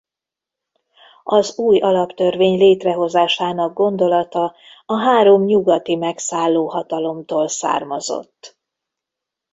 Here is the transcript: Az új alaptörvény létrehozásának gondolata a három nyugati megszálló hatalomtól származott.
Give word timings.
Az 1.23 1.57
új 1.57 1.79
alaptörvény 1.79 2.57
létrehozásának 2.57 3.73
gondolata 3.73 4.55
a 4.85 4.93
három 4.99 5.43
nyugati 5.45 5.95
megszálló 5.95 6.67
hatalomtól 6.69 7.47
származott. 7.47 8.57